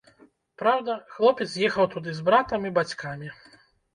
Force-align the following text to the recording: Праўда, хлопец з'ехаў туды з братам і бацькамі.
Праўда, 0.61 0.95
хлопец 1.17 1.47
з'ехаў 1.51 1.85
туды 1.93 2.15
з 2.19 2.27
братам 2.29 2.65
і 2.69 2.73
бацькамі. 2.81 3.29